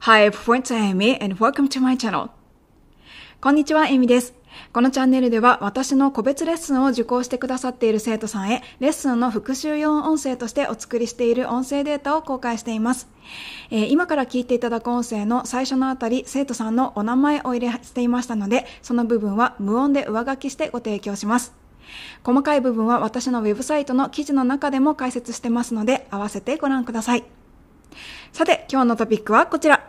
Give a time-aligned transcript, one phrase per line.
[0.00, 2.30] Hi, everyone, I'm Amy and welcome to my channel.
[3.40, 4.34] こんにちは、エミです。
[4.73, 13.07] このチャンネルでは私の個別レッスンを受講してくださっている生徒さんへレッスンの復習用音声としてお作りしている音声データを公開しています。
[13.71, 21.53] えー、今から聞いていただく音声の最初のあたり生徒さんのお名前を入れしていましたのでその部分は無音で上書きしてご提供します。
[22.23, 27.23] 細かい部分は私のウェブサイトの記事の中でも解説してますので合わせてご覧ください。
[28.33, 29.87] さて今日のトピックはこちら。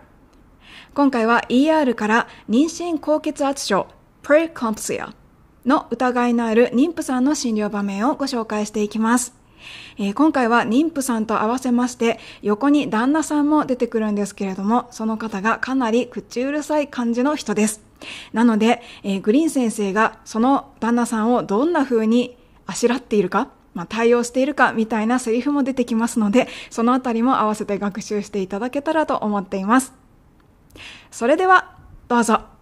[0.94, 3.86] 今回は ER から妊娠高血圧症
[4.26, 5.12] preeclampsia
[5.64, 9.32] の疑いのある妊婦さんの診療場面をご紹介していきます。
[9.98, 17.80] えー、今回は妊婦さんと合わせまして横に旦那さんも出てくるんですけれどもその方がかなり口うるさい感じの人です。
[18.32, 22.36] なので、えー、グリーン先生がその旦那さんをどんな風に
[22.66, 29.92] あしらっているかまあ、対応しているかみたいなセリフも出てきますので、そのあたりも合わせて学習していただけたらと思っています。
[31.10, 31.76] それでは
[32.08, 32.55] どうぞ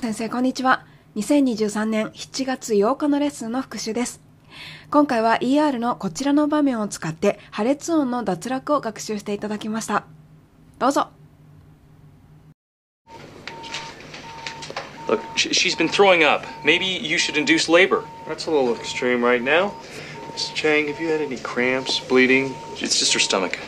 [0.00, 4.20] 先生こんにちは2023年7月8日のレッスンの復習です
[4.92, 10.04] 今回は ER のこちらの場面を使って破裂音の脱落を学習していただきました
[10.78, 11.08] どうぞ
[15.08, 16.46] Look, she's been throwing up.
[16.62, 18.04] Maybe you should induce labor.
[18.28, 19.72] That's a little extreme right now.
[20.32, 22.54] Miss Chang, have you had any cramps, bleeding?
[22.76, 23.58] It's just her stomach.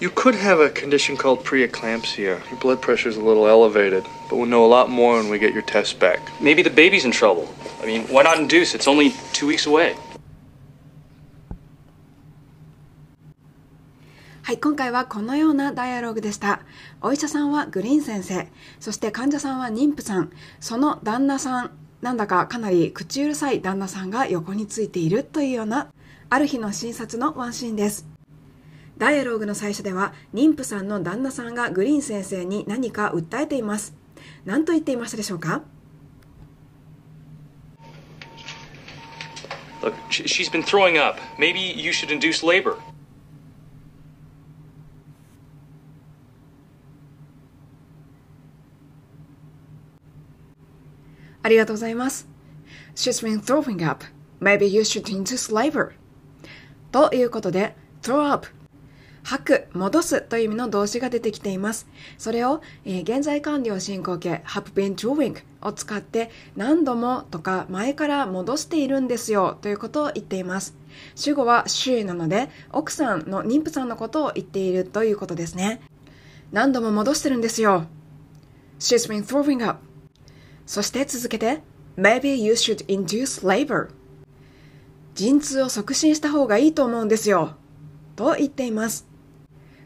[0.00, 2.40] You could have a condition called preeclampsia.
[2.50, 5.38] Your blood pressure is a little elevated, but we'll know a lot more when we
[5.38, 6.20] get your tests back.
[6.40, 7.46] Maybe the baby's in trouble.
[7.82, 8.74] I mean, why not induce?
[8.74, 9.94] It's only two weeks away.
[14.42, 16.62] はい、今回はこのようなダイアログでした。
[17.02, 18.48] お医者さんはグリーン先生、
[18.80, 21.70] そして患者さんは妊婦さん、その旦那さん、
[22.00, 25.92] なんだかかなり口うるさい旦那さんが横についているというような、
[26.30, 28.19] ある日の診察のワンシーンです。
[29.00, 33.94] ダイアログの最初では、妊婦さんの旦那さんがグリーン先生に何か訴えています。
[34.44, 35.62] 何と言っていましたでしょうか
[39.80, 41.18] Look, she's been throwing up.
[41.38, 42.76] Maybe you should induce labor.
[51.42, 52.28] ありがとうございます。
[52.94, 54.04] She's been throwing up.
[54.42, 55.92] Maybe you should induce labor.
[56.92, 58.59] ということで、throw up
[59.22, 61.86] 吐く、戻すという意味の動詞が出てきています。
[62.18, 70.74] それを、えー、現在完了進行形 have been doing を使って何度もとか前から戻しているんですよということを言っています。
[71.14, 75.80] 主語は she なので奥さんの妊婦さんのことを言っているということですね。
[76.52, 77.86] 何度も戻してるんですよ。
[78.78, 79.90] She's been throwing up.
[80.66, 81.62] そして続けて
[81.96, 83.88] Maybe you should induce labor
[85.14, 87.56] 陣痛を促進した方がいいと思うんですよ
[88.14, 89.09] と言っています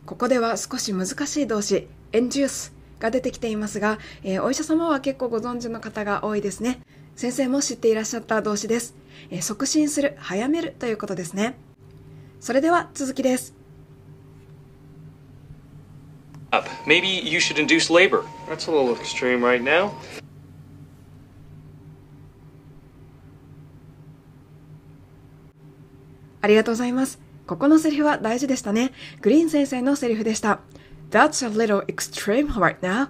[0.06, 6.80] ここでは少し難しい動詞 induce が出てきていますが、えー、お医者様は結構ご存知の方が多いですね
[7.16, 8.94] 先生も知っていらっしゃった動詞です、
[9.30, 11.56] えー、促進する早めるということですね
[12.38, 13.54] それでは続きです
[16.86, 18.22] Maybe you should induce labor.
[18.48, 19.90] That's a little extreme right now.
[26.42, 27.23] ありがとうございます。
[27.46, 28.92] ここのセリフは大事でしたね。
[29.20, 30.60] グリーン先生のセリフでした。
[31.10, 33.08] That's a little extreme right now.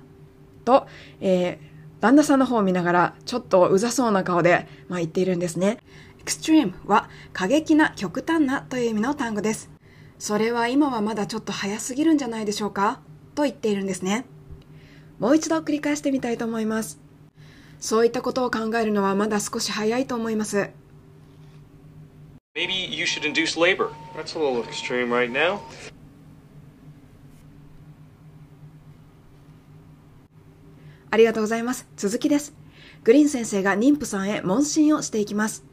[0.64, 0.86] と、
[1.20, 5.78] えー、旦那さんの方を見ながら、ちょっとうざそうな顔で、まあ、言っているんですね。
[6.24, 9.70] extreme は過激な、極端なという意味の単語です。
[10.18, 13.00] それは今はまだちょっと早すぎるんじゃないでしょうか？
[13.34, 14.24] と言っているんですね。
[15.18, 16.98] もう一度繰り返してみたいと思います。
[17.78, 20.70] そういったことを考えるのはまだ少し早いと思います。
[22.56, 23.90] Maybe you should induce labor.
[24.14, 25.58] That's a little extreme right now.
[31.10, 31.88] ありがとうございます。
[31.96, 32.54] 続きです。
[33.02, 35.64] グリーン先生が妊婦さんへ問診をしていきます。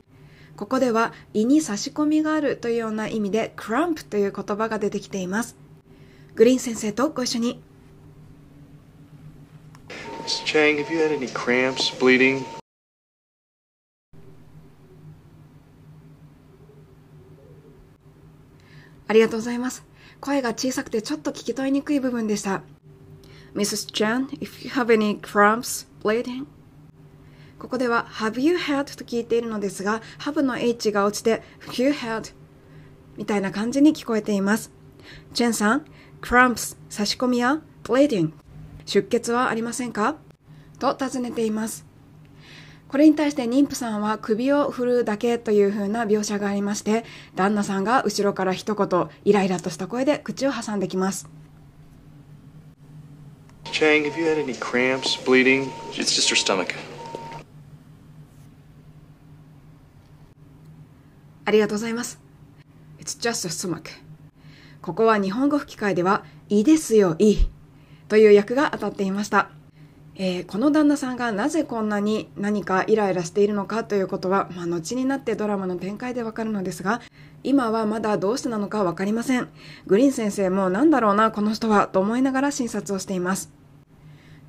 [0.56, 5.56] ここでは胃に差し込みがあるというような意味で cramp という言葉が出てきています。
[6.34, 7.62] グリーン先生とご一緒に。
[10.48, 12.44] Chang, have you had any cramps, bleeding,
[19.12, 19.84] ありがとうございます。
[20.22, 22.62] 声が小さくてちょっと聞き取りにくい部分でした。
[23.54, 23.92] Mrs.
[23.92, 26.46] Chan, if you have any cramps, bleeding?
[27.60, 28.98] ここでは have you had?
[28.98, 32.34] と聞いているのですが have の h が落ちて have you had?
[33.18, 34.72] みたいな感じに聞こえています。
[35.34, 35.86] チェンさん、
[36.22, 38.32] cramps 差し込みや bleeding
[38.86, 40.16] 出血はありませんか？
[40.80, 41.86] と尋ねています。
[42.92, 47.06] これに対して妊婦さんは首を振るだけという風な描写がありまして、
[47.36, 51.30] 旦那さんが後ろから一言イライラとした声で口を挟んできます。
[53.64, 55.70] Chang, have you had any cramps, bleeding?
[55.94, 56.76] It's just her stomach.
[61.46, 62.20] ありがとうございます。
[63.00, 63.84] It's just a stomach.
[64.82, 67.50] ここは日本語吹き替えでは、いいですよ、いい。
[68.10, 69.50] という役が当たっていました。
[70.16, 77.02] えーこの旦那さんがなぜこんなに何かイライラしているのかということは、まあ、後になってドラマの展開でわかるのですが、
[77.44, 79.50] 今はまだどうしてなのかわかりません。
[79.88, 83.52] グリーン先生もなんだろうな、この人は、と思いながら診察をしています。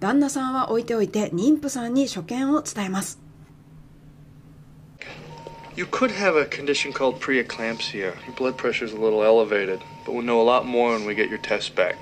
[0.01, 3.21] 旦那さんは置いておいて、妊婦さんに所見を伝えます。
[5.75, 8.13] You could have a condition called preeclampsia.
[8.27, 11.31] Your blood pressure's a little elevated, but we'll know a lot more when we get
[11.31, 11.97] your tests back.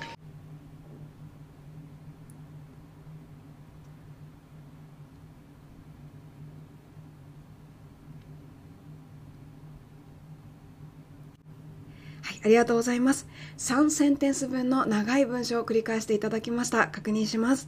[12.43, 13.27] ありがとうございます。
[13.57, 16.87] 3センテンス分の長い文章を繰り返していただきました。
[16.87, 17.67] 確認します。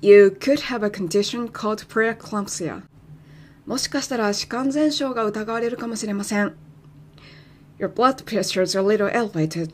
[0.00, 2.82] You could have a condition called preeclampsia.
[3.66, 6.54] もしかしたら歯間全症が疑われるかもしれません。
[7.78, 9.70] Your blood pressure is a little elevated.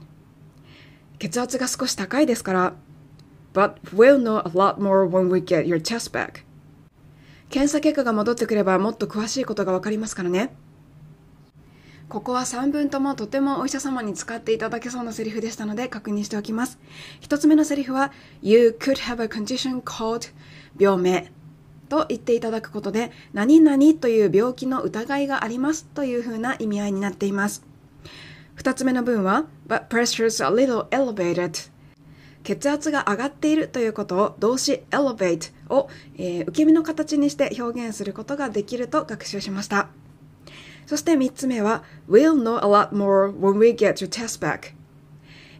[1.19, 2.75] 血圧が少し高いですから。
[3.55, 6.43] But we'll know a lot more when we get your test back.
[7.50, 10.55] 検査結果が戻ってくればもっと詳しいことがわかりますからね。
[12.12, 16.78] ここは3文ともとてもお医者様に使っていただけそうなセリフでしたので確認しておきます。
[17.20, 18.12] 一つ目のセリフは
[18.42, 20.30] You could have a condition called
[20.78, 21.32] 病名
[21.88, 27.64] と言っていただくことで何々という病気の疑いがありますというふうな意味合いになっています。
[28.56, 31.70] 二つ目の文は But pressure's a little elevated
[32.42, 35.88] 血圧が上がっているということを動詞 elevate を、
[36.18, 39.88] えー受け身の形にして表現することができると学習しました。
[40.87, 44.75] そして3つ目は We'll know a lot more when we get your test back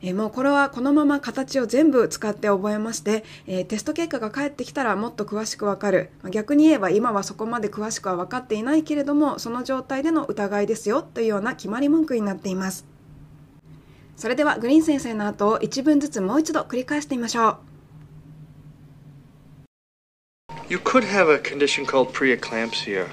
[0.05, 6.11] えもうこれはこのまま形を全部使って覚えまして、えーテスト結果が返ってきたらもっと詳しくわかる。
[6.31, 12.85] 逆に言えば今はそこまで詳しくは分かっていないけれどもその状態での疑いですよというような決まり文句になっています。
[14.17, 17.57] それではグリーン先生の後を1文ずつもう一度繰り返してみましょう。
[20.69, 23.07] You could have a condition called preeclampsia.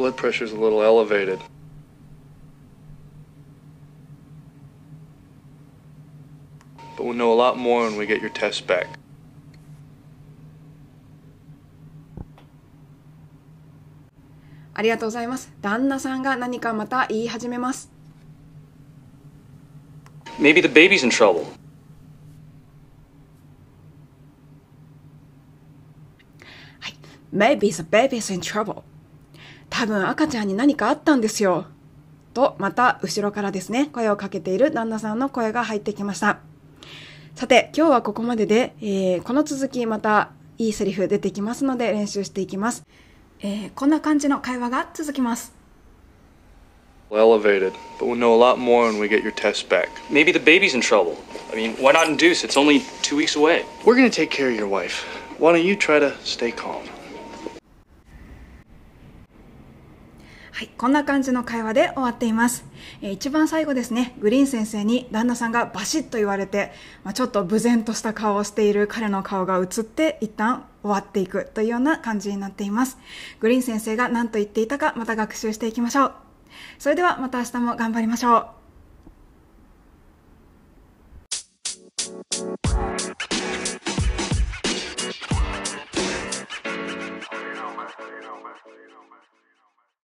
[0.00, 1.40] blood pressure's a little elevated.
[6.96, 8.86] But we'll know a lot more when we get your tests back.
[14.78, 17.90] ありがとうございます旦那さんが何かまた言い始めます
[20.38, 21.44] Maybe the baby's in trouble.
[26.78, 26.94] はい
[27.32, 28.82] Maybe the baby's in trouble
[29.81, 31.65] 多分赤ちゃんに何かあったんですよ
[32.35, 36.37] とまた後ろからですね声をかけている旦那さんの声が入ってきました
[37.33, 40.29] さて今日はここまでで、えーこの続きまた
[40.59, 42.85] いいセリフ出てきますので練習していきます、
[43.39, 45.51] えーこんな感じの会話が続きます
[47.09, 49.89] Elevated, but we'll know a lot more when we get your tests back.
[50.11, 51.17] Maybe the baby's in trouble.
[51.51, 52.45] I mean, why not induce?
[52.45, 53.65] It's only two weeks away.
[53.83, 55.03] We're gonna take care of your wife.
[55.39, 56.83] Why don't you try to stay calm?
[60.61, 62.65] はい、こんな感じの会話で終わっています。
[63.01, 66.71] えー一番最後ですね、グリーン先生に旦那さんがバシッと言われて、
[67.03, 72.99] まあ、ちょっと無然とした顔をしている彼の顔が映って、一旦終わっていくというような感じになっています。
[73.39, 76.13] グリーン先生が何と言っていたか、また学習していきましょう。
[76.77, 78.60] それではまた明日も頑張りましょう。